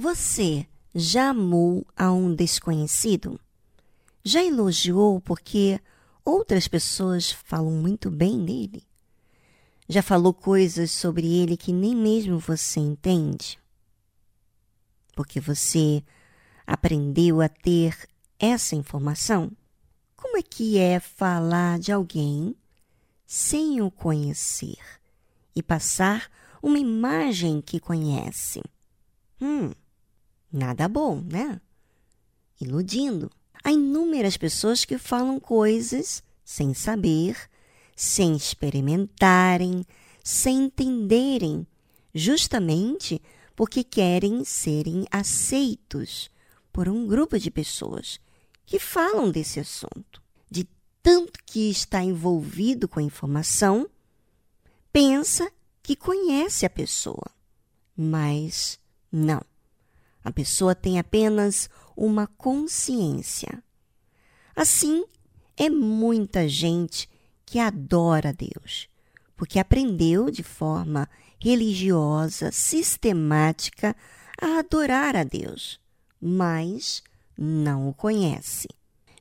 Você 0.00 0.64
já 0.94 1.30
amou 1.30 1.84
a 1.96 2.12
um 2.12 2.32
desconhecido? 2.32 3.40
Já 4.22 4.44
elogiou 4.44 5.20
porque 5.20 5.80
outras 6.24 6.68
pessoas 6.68 7.32
falam 7.32 7.72
muito 7.72 8.08
bem 8.08 8.44
dele? 8.44 8.84
Já 9.88 10.00
falou 10.00 10.32
coisas 10.32 10.92
sobre 10.92 11.26
ele 11.26 11.56
que 11.56 11.72
nem 11.72 11.96
mesmo 11.96 12.38
você 12.38 12.78
entende? 12.78 13.58
Porque 15.16 15.40
você 15.40 16.00
aprendeu 16.64 17.40
a 17.40 17.48
ter 17.48 17.98
essa 18.38 18.76
informação? 18.76 19.50
Como 20.14 20.36
é 20.36 20.42
que 20.42 20.78
é 20.78 21.00
falar 21.00 21.80
de 21.80 21.90
alguém 21.90 22.54
sem 23.26 23.80
o 23.80 23.90
conhecer 23.90 24.78
e 25.56 25.60
passar 25.60 26.30
uma 26.62 26.78
imagem 26.78 27.60
que 27.60 27.80
conhece? 27.80 28.62
Hum, 29.40 29.72
nada 30.52 30.88
bom, 30.88 31.20
né? 31.20 31.60
Iludindo. 32.60 33.30
Há 33.62 33.72
inúmeras 33.72 34.36
pessoas 34.36 34.84
que 34.84 34.98
falam 34.98 35.38
coisas 35.38 36.22
sem 36.44 36.72
saber, 36.72 37.36
sem 37.94 38.34
experimentarem, 38.34 39.84
sem 40.24 40.64
entenderem, 40.64 41.66
justamente 42.14 43.20
porque 43.54 43.82
querem 43.82 44.44
serem 44.44 45.04
aceitos 45.10 46.30
por 46.72 46.88
um 46.88 47.06
grupo 47.06 47.38
de 47.38 47.50
pessoas 47.50 48.20
que 48.64 48.78
falam 48.78 49.30
desse 49.30 49.58
assunto. 49.58 50.22
De 50.50 50.68
tanto 51.02 51.40
que 51.44 51.70
está 51.70 52.02
envolvido 52.02 52.86
com 52.86 53.00
a 53.00 53.02
informação, 53.02 53.88
pensa 54.92 55.50
que 55.82 55.96
conhece 55.96 56.64
a 56.64 56.70
pessoa, 56.70 57.30
mas 57.96 58.78
não. 59.10 59.40
A 60.28 60.30
pessoa 60.30 60.74
tem 60.74 60.98
apenas 60.98 61.70
uma 61.96 62.26
consciência. 62.26 63.64
Assim, 64.54 65.02
é 65.56 65.70
muita 65.70 66.46
gente 66.46 67.08
que 67.46 67.58
adora 67.58 68.30
Deus, 68.30 68.90
porque 69.34 69.58
aprendeu 69.58 70.30
de 70.30 70.42
forma 70.42 71.08
religiosa, 71.40 72.52
sistemática, 72.52 73.96
a 74.38 74.58
adorar 74.58 75.16
a 75.16 75.24
Deus, 75.24 75.80
mas 76.20 77.02
não 77.34 77.88
o 77.88 77.94
conhece. 77.94 78.68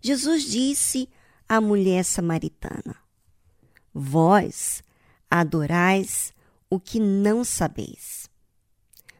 Jesus 0.01 0.43
disse 0.43 1.07
à 1.47 1.61
mulher 1.61 2.03
samaritana: 2.03 2.97
Vós 3.93 4.83
adorais 5.31 6.33
o 6.69 6.81
que 6.81 6.99
não 6.99 7.45
sabeis. 7.45 8.29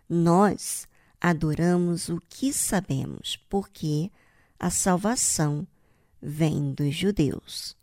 Nós 0.10 0.86
adoramos 1.20 2.10
o 2.10 2.22
que 2.30 2.54
sabemos, 2.54 3.38
porque 3.50 4.12
a 4.60 4.70
salvação 4.70 5.68
vem 6.22 6.74
dos 6.74 6.96
judeus. 6.96 7.76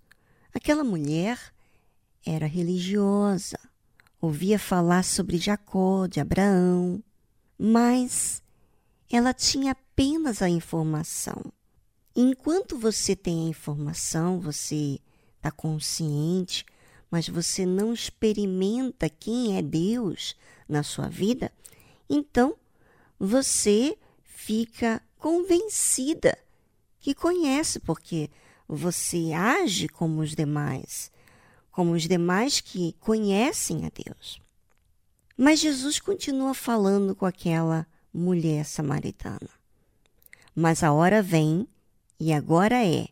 Aquela 0.53 0.85
mulher 0.85 1.39
era 2.25 2.47
religiosa, 2.47 3.59
ouvia 4.21 4.59
falar 4.59 5.05
sobre 5.05 5.37
Jacó, 5.37 6.07
de 6.07 6.21
Abraão, 6.21 7.03
mas 7.59 8.43
ela 9.11 9.35
tinha 9.35 9.73
apenas 9.73 10.41
a 10.41 10.49
informação. 10.49 11.53
Enquanto 12.17 12.79
você 12.79 13.15
tem 13.17 13.47
a 13.47 13.51
informação, 13.51 14.41
você 14.41 15.01
está 15.37 15.51
consciente, 15.51 16.65
mas 17.11 17.29
você 17.29 17.67
não 17.67 17.93
experimenta 17.93 19.09
quem 19.09 19.57
é 19.57 19.63
Deus 19.63 20.37
na 20.69 20.83
sua 20.83 21.09
vida, 21.09 21.53
então 22.09 22.57
você 23.19 23.97
fica 24.23 25.03
convencida 25.19 26.37
que 27.01 27.15
conhece, 27.15 27.81
porque 27.81 28.31
você 28.69 29.33
age 29.33 29.89
como 29.89 30.21
os 30.21 30.35
demais, 30.35 31.11
como 31.71 31.93
os 31.93 32.09
demais 32.09 32.61
que 32.61 32.95
conhecem 33.01 33.85
a 33.85 33.91
Deus. 33.91 34.41
Mas 35.37 35.61
Jesus 35.61 36.01
continua 36.01 36.55
falando 36.55 37.15
com 37.15 37.27
aquela 37.27 37.87
mulher 38.13 38.65
samaritana. 38.65 39.51
Mas 40.55 40.83
a 40.83 40.93
hora 40.93 41.21
vem, 41.21 41.67
e 42.19 42.33
agora 42.33 42.85
é, 42.85 43.09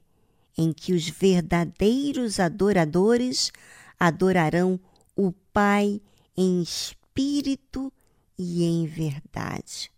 em 0.57 0.73
que 0.73 0.93
os 0.93 1.09
verdadeiros 1.09 2.39
adoradores 2.39 3.51
adorarão 3.99 4.79
o 5.17 5.33
Pai 5.53 6.01
em 6.37 6.63
espírito 6.63 7.93
e 8.39 8.65
em 8.65 8.87
verdade, 8.87 9.92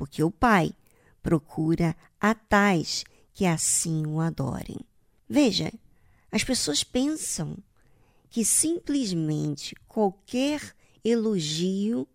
porque 0.00 0.22
o 0.22 0.30
Pai 0.30 0.72
procura 1.22 1.94
a 2.18 2.34
tais 2.34 3.04
que 3.34 3.44
assim 3.44 4.06
o 4.06 4.18
adorem. 4.18 4.80
Veja, 5.28 5.70
as 6.32 6.42
pessoas 6.42 6.82
pensam 6.82 7.58
que 8.30 8.42
simplesmente 8.42 9.76
qualquer 9.86 10.74
elogio 11.04 12.08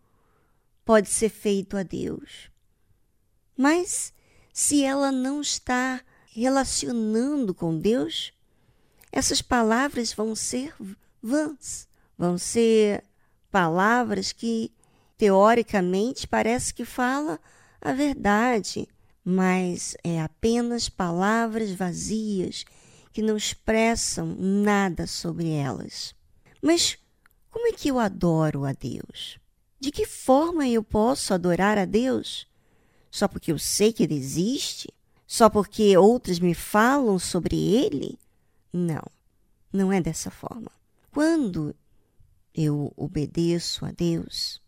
pode 0.84 1.10
ser 1.10 1.30
feito 1.30 1.78
a 1.78 1.84
Deus. 1.84 2.50
Mas 3.56 4.12
se 4.52 4.84
ela 4.84 5.12
não 5.12 5.40
está 5.40 6.02
relacionando 6.34 7.54
com 7.54 7.78
Deus, 7.78 8.34
essas 9.12 9.44
palavras 9.44 10.12
vão 10.12 10.36
ser 10.36 10.74
vãs, 11.22 11.88
vão 12.18 12.36
ser 12.36 13.04
palavras 13.52 14.32
que 14.32 14.72
teoricamente 15.20 16.28
parece 16.28 16.74
que 16.74 16.84
fala 16.84 17.40
a 17.86 17.94
verdade, 17.94 18.88
mas 19.24 19.96
é 20.04 20.20
apenas 20.20 20.90
palavras 20.90 21.70
vazias 21.70 22.66
que 23.14 23.22
não 23.22 23.38
expressam 23.38 24.36
nada 24.40 25.06
sobre 25.06 25.52
elas. 25.52 26.16
Mas 26.60 26.98
como 27.52 27.68
é 27.68 27.74
que 27.74 27.88
eu 27.88 28.00
adoro 28.00 28.66
a 28.66 28.74
Deus? 28.74 29.38
De 29.80 29.92
que 29.92 30.04
forma 30.04 30.68
eu 30.68 30.84
posso 30.84 31.32
adorar 31.32 31.78
a 31.78 31.86
Deus? 31.86 32.48
Só 33.12 33.28
porque 33.28 33.52
eu 33.52 33.60
sei 33.60 33.94
que 33.94 34.02
ele 34.02 34.16
existe? 34.16 34.92
Só 35.28 35.48
porque 35.48 35.96
outras 35.96 36.40
me 36.40 36.56
falam 36.56 37.20
sobre 37.20 37.56
ele? 37.56 38.18
Não, 38.74 39.04
não 39.72 39.94
é 39.94 40.02
dessa 40.02 40.32
forma. 40.32 40.72
Quando 41.12 41.76
eu 42.52 42.92
obedeço 42.98 43.86
a 43.86 43.92
Deus, 43.92 44.60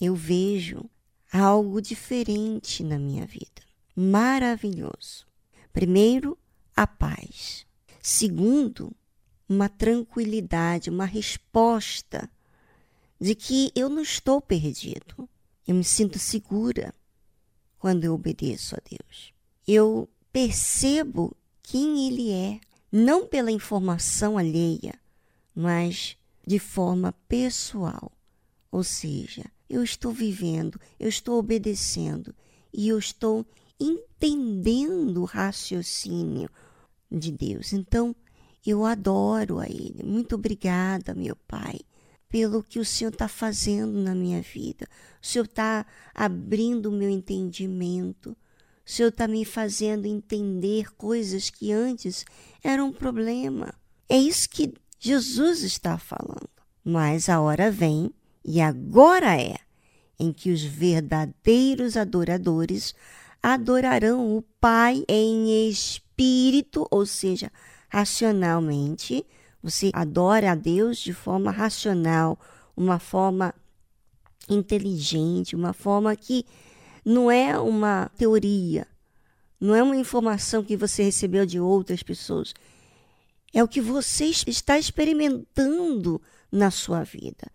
eu 0.00 0.16
vejo 0.16 0.90
algo 1.38 1.80
diferente 1.80 2.82
na 2.82 2.98
minha 2.98 3.26
vida. 3.26 3.62
Maravilhoso. 3.94 5.26
Primeiro, 5.72 6.38
a 6.74 6.86
paz. 6.86 7.66
Segundo, 8.02 8.92
uma 9.48 9.68
tranquilidade, 9.68 10.90
uma 10.90 11.04
resposta 11.04 12.30
de 13.20 13.34
que 13.34 13.72
eu 13.74 13.88
não 13.88 14.02
estou 14.02 14.40
perdido. 14.40 15.28
Eu 15.66 15.74
me 15.74 15.84
sinto 15.84 16.18
segura 16.18 16.94
quando 17.78 18.04
eu 18.04 18.14
obedeço 18.14 18.74
a 18.76 18.78
Deus. 18.88 19.32
Eu 19.66 20.08
percebo 20.32 21.36
quem 21.62 22.06
Ele 22.06 22.30
é, 22.30 22.60
não 22.92 23.26
pela 23.26 23.50
informação 23.50 24.38
alheia, 24.38 24.94
mas 25.54 26.16
de 26.46 26.58
forma 26.58 27.12
pessoal. 27.28 28.12
Ou 28.70 28.84
seja, 28.84 29.44
eu 29.68 29.82
estou 29.82 30.12
vivendo, 30.12 30.80
eu 30.98 31.08
estou 31.08 31.38
obedecendo 31.38 32.34
e 32.72 32.88
eu 32.88 32.98
estou 32.98 33.46
entendendo 33.78 35.22
o 35.22 35.24
raciocínio, 35.24 36.50
de 37.10 37.30
Deus. 37.30 37.72
Então, 37.72 38.14
eu 38.64 38.84
adoro 38.84 39.58
a 39.58 39.66
Ele. 39.66 40.02
Muito 40.04 40.34
obrigada, 40.34 41.14
meu 41.14 41.36
Pai, 41.36 41.80
pelo 42.28 42.62
que 42.62 42.78
o 42.78 42.84
Senhor 42.84 43.12
está 43.12 43.28
fazendo 43.28 43.98
na 44.00 44.14
minha 44.14 44.42
vida. 44.42 44.86
O 45.22 45.26
Senhor 45.26 45.44
está 45.44 45.86
abrindo 46.14 46.86
o 46.86 46.92
meu 46.92 47.08
entendimento. 47.08 48.30
O 48.30 48.36
Senhor 48.90 49.08
está 49.08 49.26
me 49.26 49.44
fazendo 49.44 50.06
entender 50.06 50.92
coisas 50.94 51.50
que 51.50 51.72
antes 51.72 52.24
eram 52.62 52.88
um 52.88 52.92
problema. 52.92 53.72
É 54.08 54.16
isso 54.16 54.48
que 54.48 54.74
Jesus 54.98 55.62
está 55.62 55.98
falando. 55.98 56.48
Mas 56.84 57.28
a 57.28 57.40
hora 57.40 57.70
vem, 57.70 58.12
e 58.48 58.60
agora 58.60 59.36
é, 59.36 59.56
em 60.16 60.32
que 60.32 60.52
os 60.52 60.62
verdadeiros 60.62 61.96
adoradores 61.96 62.94
adorarão 63.42 64.36
o 64.36 64.42
Pai 64.60 65.04
em 65.08 65.68
espírito 65.68 66.86
ou 66.92 67.04
seja, 67.04 67.50
racionalmente. 67.88 69.26
Você 69.60 69.90
adora 69.92 70.52
a 70.52 70.54
Deus 70.54 70.98
de 70.98 71.12
forma 71.12 71.50
racional, 71.50 72.38
uma 72.76 73.00
forma 73.00 73.52
inteligente, 74.48 75.56
uma 75.56 75.72
forma 75.72 76.14
que 76.14 76.46
não 77.04 77.28
é 77.28 77.58
uma 77.58 78.08
teoria, 78.16 78.86
não 79.60 79.74
é 79.74 79.82
uma 79.82 79.96
informação 79.96 80.62
que 80.62 80.76
você 80.76 81.02
recebeu 81.02 81.44
de 81.44 81.58
outras 81.58 82.00
pessoas. 82.00 82.54
É 83.52 83.60
o 83.64 83.66
que 83.66 83.80
você 83.80 84.26
está 84.46 84.78
experimentando 84.78 86.22
na 86.52 86.70
sua 86.70 87.02
vida. 87.02 87.50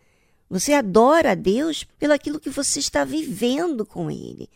Você 0.51 0.73
adora 0.73 1.31
a 1.31 1.35
Deus 1.35 1.83
pelo 1.97 2.13
aquilo 2.13 2.39
que 2.39 2.49
você 2.49 2.79
está 2.79 3.03
vivendo 3.03 3.85
com 3.85 4.11
Ele 4.11 4.47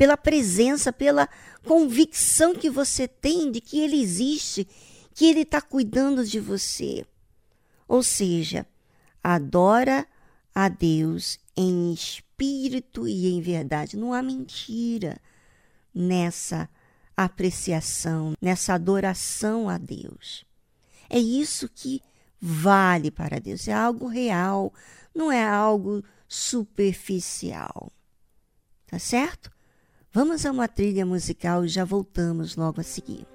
pela 0.00 0.16
presença, 0.16 0.90
pela 0.90 1.28
convicção 1.62 2.54
que 2.54 2.70
você 2.70 3.06
tem 3.06 3.52
de 3.52 3.60
que 3.60 3.78
Ele 3.80 4.00
existe, 4.00 4.66
que 5.12 5.26
Ele 5.26 5.42
está 5.42 5.60
cuidando 5.60 6.24
de 6.24 6.40
você. 6.40 7.04
Ou 7.86 8.02
seja, 8.02 8.66
adora 9.22 10.06
a 10.54 10.70
Deus 10.70 11.38
em 11.54 11.92
espírito 11.92 13.06
e 13.06 13.26
em 13.26 13.42
verdade. 13.42 13.94
Não 13.94 14.14
há 14.14 14.22
mentira 14.22 15.20
nessa 15.94 16.66
apreciação, 17.14 18.32
nessa 18.40 18.72
adoração 18.72 19.68
a 19.68 19.76
Deus. 19.76 20.46
É 21.10 21.18
isso 21.18 21.68
que 21.68 22.00
vale 22.40 23.10
para 23.10 23.38
Deus, 23.38 23.68
é 23.68 23.74
algo 23.74 24.06
real, 24.06 24.72
não 25.14 25.30
é 25.30 25.44
algo 25.44 26.02
superficial. 26.28 27.90
Tá 28.86 28.98
certo? 28.98 29.50
Vamos 30.12 30.44
a 30.44 30.50
uma 30.50 30.66
trilha 30.66 31.06
musical 31.06 31.64
e 31.64 31.68
já 31.68 31.84
voltamos 31.84 32.56
logo 32.56 32.80
a 32.80 32.84
seguir. 32.84 33.26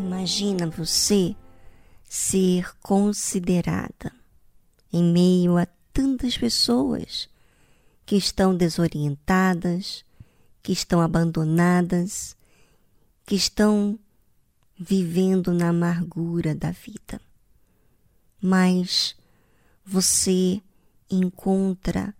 Imagina 0.00 0.66
você 0.66 1.36
ser 2.08 2.74
considerada 2.78 4.10
em 4.90 5.04
meio 5.04 5.58
a 5.58 5.66
tantas 5.92 6.38
pessoas 6.38 7.28
que 8.06 8.16
estão 8.16 8.56
desorientadas, 8.56 10.02
que 10.62 10.72
estão 10.72 11.02
abandonadas, 11.02 12.34
que 13.26 13.34
estão 13.34 13.98
vivendo 14.76 15.52
na 15.52 15.68
amargura 15.68 16.54
da 16.54 16.70
vida. 16.70 17.20
Mas 18.40 19.14
você 19.84 20.62
encontra 21.10 22.16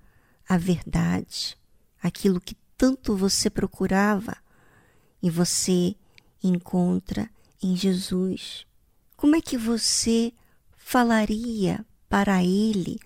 a 0.47 0.59
verdade, 0.59 1.57
aquilo 2.03 2.43
que 2.43 2.55
tanto 2.77 3.17
você 3.17 3.49
procurava, 3.49 4.37
e 5.23 5.31
você 5.31 5.97
encontra 6.43 7.29
em 7.63 7.77
Jesus, 7.77 8.67
como 9.17 9.37
é 9.37 9.41
que 9.41 9.57
você 9.57 10.33
falaria 10.77 11.85
para 12.09 12.43
ele 12.43 12.99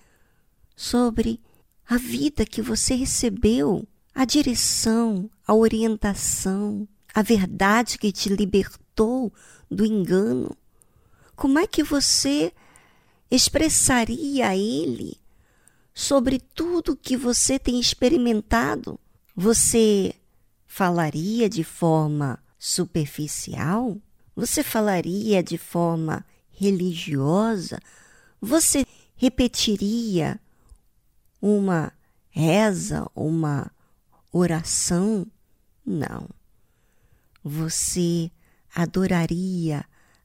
sobre 0.77 1.41
a 1.87 1.97
vida 1.97 2.47
que 2.47 2.63
você 2.63 2.95
recebeu, 2.95 3.87
a 4.15 4.25
direção, 4.25 5.29
a 5.47 5.55
orientação, 5.55 6.89
a 7.13 7.21
verdade 7.21 7.99
que 7.99 8.13
te 8.13 8.29
libertou 8.29 9.33
do 9.71 9.85
engano? 9.85 10.57
Como 11.37 11.59
é 11.59 11.67
que 11.67 11.83
você 11.83 12.53
expressaria 13.31 14.49
a 14.49 14.57
ele 14.57 15.21
sobre 15.93 16.39
tudo 16.39 16.97
que 16.97 17.17
você 17.17 17.59
tem 17.59 17.79
experimentado? 17.81 18.99
Você 19.35 20.15
falaria 20.67 21.49
de 21.49 21.65
forma 21.65 22.39
superficial? 22.59 24.01
Você 24.37 24.65
falaria 24.65 25.43
de 25.43 25.57
forma 25.57 26.25
religiosa? 26.51 27.79
Você 28.41 28.85
repetiria 29.15 30.41
uma 31.41 31.93
reza, 32.31 33.07
uma 33.15 33.71
oração? 34.33 35.25
Não. 35.87 36.29
Você 37.45 38.29
adoraria 38.75 39.85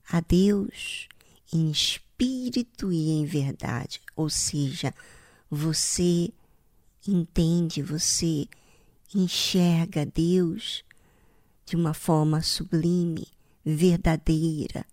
a 0.09 0.19
Deus 0.21 1.07
em 1.53 1.69
espírito 1.69 2.91
e 2.91 3.11
em 3.11 3.25
verdade, 3.25 4.01
ou 4.15 4.29
seja, 4.29 4.93
você 5.51 6.31
entende, 7.07 7.83
você 7.83 8.47
enxerga 9.13 10.05
Deus 10.05 10.83
de 11.65 11.75
uma 11.75 11.93
forma 11.93 12.41
sublime 12.41 13.27
verdadeira, 13.63 14.85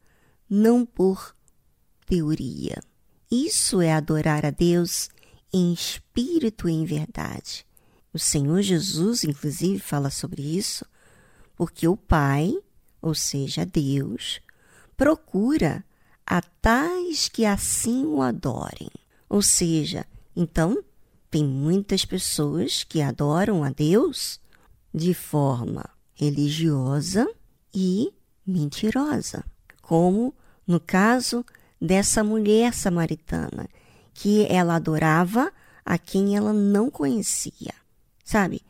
não 0.49 0.85
por 0.85 1.35
teoria. 2.07 2.83
Isso 3.31 3.81
é 3.81 3.93
adorar 3.93 4.47
a 4.47 4.51
Deus 4.51 5.09
em 5.53 5.73
espírito 5.73 6.69
e 6.69 6.73
em 6.73 6.85
verdade. 6.85 7.67
O 8.13 8.19
Senhor 8.19 8.63
Jesus, 8.63 9.25
inclusive, 9.25 9.79
fala 9.79 10.11
sobre 10.11 10.43
isso, 10.43 10.85
porque 11.57 11.87
o 11.89 11.97
Pai, 11.97 12.55
ou 13.03 13.15
seja, 13.15 13.67
Deus, 13.67 14.41
procura 14.97 15.85
a 16.27 16.41
tais 16.41 17.29
que 17.29 17.45
assim 17.45 18.05
o 18.07 18.23
adorem. 18.23 18.91
Ou 19.29 19.43
seja, 19.43 20.07
então, 20.35 20.83
tem 21.31 21.45
muitas 21.45 22.05
pessoas 22.05 22.85
que 22.85 23.03
adoram 23.03 23.63
a 23.63 23.71
Deus 23.71 24.41
de 24.95 25.13
forma 25.13 25.85
religiosa 26.15 27.29
e 27.75 28.13
mentirosa, 28.47 29.45
como 29.83 30.35
no 30.67 30.81
caso 30.81 31.45
dessa 31.81 32.25
mulher 32.25 32.75
samaritana, 32.75 33.69
que 34.15 34.47
ela 34.47 34.77
adorava 34.77 35.53
a 35.85 35.99
quem 35.99 36.37
ela 36.37 36.53
não 36.53 36.91
conhecia. 36.91 37.75
Sabe? 38.25 38.63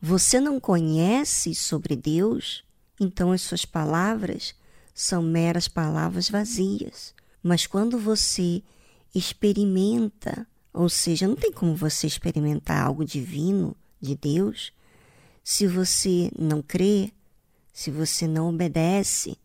Você 0.00 0.40
não 0.40 0.58
conhece 0.58 1.54
sobre 1.54 1.94
Deus, 1.94 2.64
então 2.98 3.30
as 3.30 3.42
suas 3.42 3.64
palavras 3.64 4.54
são 4.94 5.22
meras 5.22 5.68
palavras 5.68 6.28
vazias. 6.28 7.14
Mas 7.42 7.66
quando 7.66 7.98
você 7.98 8.62
experimenta, 9.14 10.46
ou 10.72 10.88
seja, 10.88 11.28
não 11.28 11.36
tem 11.36 11.52
como 11.52 11.74
você 11.74 12.06
experimentar 12.06 12.86
algo 12.86 13.04
divino 13.04 13.76
de 14.00 14.16
Deus 14.16 14.72
se 15.44 15.66
você 15.66 16.30
não 16.38 16.62
crê, 16.62 17.12
se 17.72 17.90
você 17.90 18.26
não 18.26 18.48
obedece, 18.50 19.36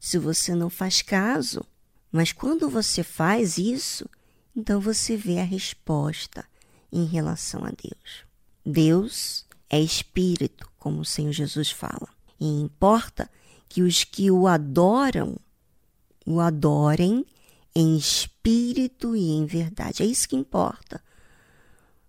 se 0.00 0.18
você 0.18 0.54
não 0.54 0.68
faz 0.68 1.02
caso. 1.02 1.64
Mas 2.10 2.32
quando 2.32 2.68
você 2.68 3.02
faz 3.02 3.58
isso, 3.58 4.08
então 4.54 4.80
você 4.80 5.16
vê 5.16 5.38
a 5.38 5.44
resposta 5.44 6.44
em 6.92 7.04
relação 7.04 7.64
a 7.64 7.70
Deus. 7.70 8.24
Deus 8.64 9.46
é 9.68 9.80
espírito, 9.80 10.70
como 10.78 11.00
o 11.00 11.04
Senhor 11.04 11.32
Jesus 11.32 11.70
fala. 11.70 12.08
E 12.40 12.46
importa 12.46 13.30
que 13.68 13.82
os 13.82 14.04
que 14.04 14.30
o 14.30 14.46
adoram, 14.46 15.36
o 16.24 16.40
adorem 16.40 17.24
em 17.74 17.96
espírito 17.96 19.14
e 19.14 19.30
em 19.30 19.44
verdade. 19.44 20.02
É 20.02 20.06
isso 20.06 20.28
que 20.28 20.36
importa. 20.36 21.02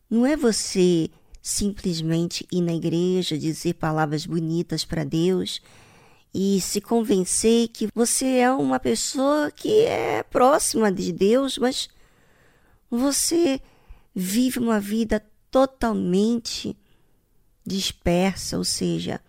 Não 0.09 0.25
é 0.25 0.37
você 0.37 1.09
simplesmente 1.41 2.47
ir 2.51 2.61
na 2.61 2.73
igreja, 2.73 3.37
dizer 3.37 3.75
palavras 3.75 4.25
bonitas 4.25 4.83
para 4.83 5.03
Deus 5.03 5.61
e 6.33 6.61
se 6.61 6.79
convencer 6.81 7.69
que 7.69 7.87
você 7.95 8.25
é 8.37 8.51
uma 8.51 8.79
pessoa 8.79 9.49
que 9.49 9.81
é 9.81 10.23
próxima 10.23 10.91
de 10.91 11.11
Deus, 11.11 11.57
mas 11.57 11.89
você 12.89 13.61
vive 14.13 14.59
uma 14.59 14.79
vida 14.79 15.23
totalmente 15.49 16.77
dispersa, 17.65 18.57
ou 18.57 18.63
seja, 18.63 19.19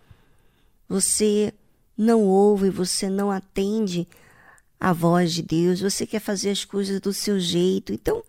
você 0.87 1.53
não 1.97 2.23
ouve, 2.23 2.69
você 2.69 3.09
não 3.09 3.31
atende 3.31 4.07
a 4.79 4.93
voz 4.93 5.33
de 5.33 5.41
Deus, 5.41 5.81
você 5.81 6.07
quer 6.07 6.21
fazer 6.21 6.51
as 6.51 6.63
coisas 6.63 7.01
do 7.01 7.13
seu 7.13 7.39
jeito. 7.39 7.91
Então, 7.91 8.23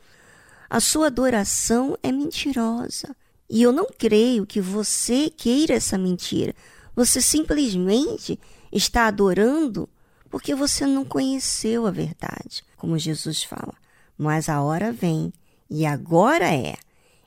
a 0.69 0.81
sua 0.81 1.07
adoração 1.07 1.97
é 2.03 2.11
mentirosa. 2.11 3.15
E 3.51 3.63
eu 3.63 3.73
não 3.73 3.89
creio 3.99 4.47
que 4.47 4.61
você 4.61 5.29
queira 5.29 5.75
essa 5.75 5.99
mentira. 5.99 6.55
Você 6.95 7.21
simplesmente 7.21 8.39
está 8.71 9.09
adorando 9.09 9.89
porque 10.31 10.55
você 10.55 10.87
não 10.87 11.05
conheceu 11.05 11.85
a 11.85 11.91
verdade, 11.91 12.63
como 12.77 12.97
Jesus 12.97 13.43
fala. 13.43 13.75
Mas 14.17 14.49
a 14.49 14.63
hora 14.63 14.93
vem, 14.93 15.33
e 15.69 15.85
agora 15.85 16.55
é, 16.55 16.77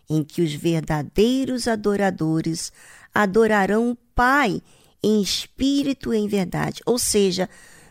em 0.10 0.24
que 0.24 0.42
os 0.42 0.54
verdadeiros 0.54 1.68
adoradores 1.68 2.72
adorarão 3.14 3.92
o 3.92 3.98
Pai 4.16 4.62
em 5.02 5.22
espírito 5.22 6.14
e 6.14 6.18
em 6.18 6.28
verdade. 6.30 6.82
Ou 6.86 6.98
seja, 6.98 7.50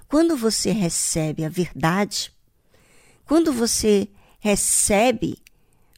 quando 0.09 0.37
você 0.37 0.71
recebe 0.71 1.45
a 1.45 1.51
verdade, 1.51 2.33
quando 3.27 3.53
você 3.53 4.09
recebe, 4.41 5.42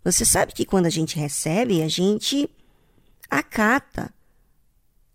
você 0.04 0.24
sabe 0.24 0.52
que 0.52 0.66
quando 0.66 0.84
a 0.84 0.90
gente 0.90 1.16
recebe, 1.16 1.82
a 1.82 1.88
gente 1.88 2.48
acata, 3.30 4.12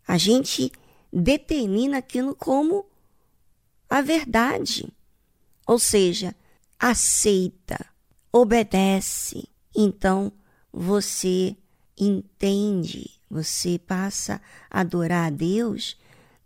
a 0.08 0.17
gente 0.17 0.72
determina 1.13 2.00
aquilo 2.00 2.36
como 2.36 2.86
a 3.88 4.01
verdade. 4.01 4.91
Ou 5.67 5.77
seja, 5.77 6.36
aceita, 6.79 7.86
obedece. 8.31 9.48
Então 9.75 10.31
você 10.74 11.55
entende, 11.96 13.12
você 13.29 13.77
passa 13.77 14.41
a 14.72 14.79
adorar 14.79 15.27
a 15.27 15.29
Deus 15.29 15.98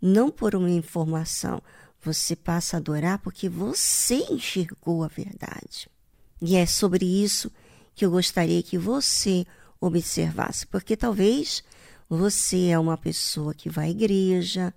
não 0.02 0.30
por 0.30 0.54
uma 0.54 0.68
informação, 0.68 1.62
você 2.02 2.36
passa 2.36 2.76
a 2.76 2.78
adorar 2.78 3.18
porque 3.20 3.48
você 3.48 4.16
enxergou 4.30 5.02
a 5.02 5.08
verdade. 5.08 5.88
E 6.42 6.56
é 6.56 6.66
sobre 6.66 7.06
isso 7.06 7.50
que 7.94 8.04
eu 8.04 8.10
gostaria 8.10 8.62
que 8.62 8.76
você 8.76 9.46
observasse, 9.80 10.66
porque 10.66 10.96
talvez 10.96 11.62
você 12.08 12.68
é 12.68 12.78
uma 12.78 12.96
pessoa 12.96 13.54
que 13.54 13.68
vai 13.68 13.86
à 13.86 13.90
igreja, 13.90 14.74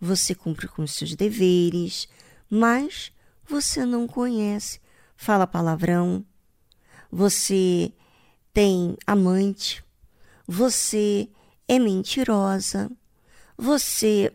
você 0.00 0.34
cumpre 0.34 0.68
com 0.68 0.86
seus 0.86 1.14
deveres, 1.14 2.08
mas 2.48 3.12
você 3.48 3.84
não 3.84 4.06
conhece, 4.06 4.80
fala 5.16 5.46
palavrão, 5.46 6.24
você 7.10 7.92
tem 8.52 8.96
amante, 9.06 9.84
você 10.46 11.28
é 11.66 11.78
mentirosa, 11.78 12.90
você 13.56 14.32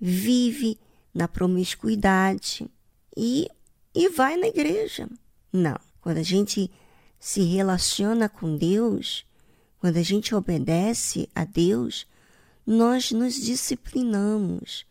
vive 0.00 0.78
na 1.14 1.26
promiscuidade 1.26 2.70
e, 3.16 3.48
e 3.94 4.08
vai 4.08 4.36
na 4.36 4.46
igreja. 4.46 5.08
Não, 5.52 5.78
quando 6.00 6.18
a 6.18 6.22
gente 6.22 6.70
se 7.18 7.42
relaciona 7.42 8.28
com 8.28 8.56
Deus, 8.56 9.26
quando 9.80 9.96
a 9.96 10.02
gente 10.02 10.34
obedece 10.34 11.28
a 11.34 11.44
Deus, 11.44 12.06
nós 12.66 13.12
nos 13.12 13.34
disciplinamos, 13.34 14.84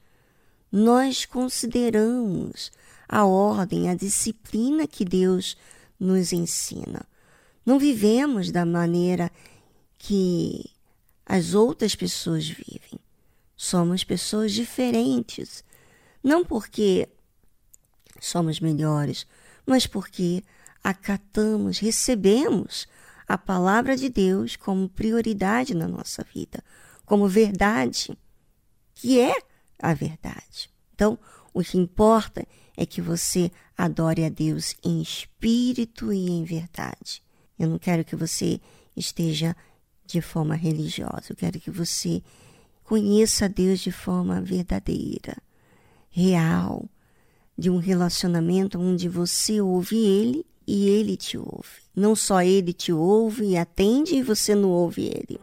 nós 0.71 1.25
consideramos 1.25 2.71
a 3.07 3.25
ordem, 3.25 3.89
a 3.89 3.95
disciplina 3.95 4.87
que 4.87 5.05
Deus 5.05 5.55
nos 5.99 6.33
ensina. 6.33 7.05
Não 7.65 7.79
vivemos 7.79 8.51
da 8.51 8.65
maneira 8.65 9.31
que 9.97 10.69
as 11.25 11.53
outras 11.53 11.95
pessoas 11.95 12.47
vivem. 12.47 12.99
Somos 13.55 14.03
pessoas 14.03 14.53
diferentes. 14.53 15.63
Não 16.23 16.45
porque 16.45 17.09
somos 18.19 18.59
melhores, 18.59 19.25
mas 19.65 19.85
porque 19.85 20.43
acatamos, 20.83 21.79
recebemos 21.79 22.87
a 23.27 23.37
palavra 23.37 23.95
de 23.97 24.09
Deus 24.09 24.55
como 24.55 24.87
prioridade 24.87 25.73
na 25.73 25.87
nossa 25.87 26.25
vida, 26.33 26.63
como 27.05 27.27
verdade, 27.27 28.17
que 28.95 29.19
é 29.19 29.35
a 29.79 29.93
verdade. 29.93 30.69
Então, 30.93 31.19
o 31.53 31.61
que 31.61 31.77
importa 31.77 32.47
é 32.75 32.85
que 32.85 33.01
você 33.01 33.51
adore 33.77 34.23
a 34.23 34.29
Deus 34.29 34.75
em 34.83 35.01
espírito 35.01 36.13
e 36.13 36.29
em 36.29 36.43
verdade. 36.43 37.21
Eu 37.59 37.67
não 37.67 37.77
quero 37.77 38.05
que 38.05 38.15
você 38.15 38.61
esteja 38.95 39.55
de 40.05 40.21
forma 40.21 40.55
religiosa, 40.55 41.25
eu 41.29 41.35
quero 41.35 41.59
que 41.59 41.69
você 41.69 42.23
conheça 42.83 43.45
a 43.45 43.47
Deus 43.49 43.81
de 43.81 43.91
forma 43.91 44.39
verdadeira, 44.39 45.35
real, 46.09 46.89
de 47.57 47.69
um 47.69 47.77
relacionamento 47.77 48.79
onde 48.79 49.09
você 49.09 49.59
ouve 49.59 49.97
Ele 49.97 50.45
e 50.67 50.89
Ele 50.89 51.15
te 51.15 51.37
ouve. 51.37 51.87
Não 51.95 52.15
só 52.15 52.41
Ele 52.43 52.73
te 52.73 52.91
ouve 52.91 53.45
e 53.45 53.57
atende 53.57 54.15
e 54.15 54.21
você 54.21 54.53
não 54.53 54.69
ouve 54.69 55.05
Ele. 55.05 55.39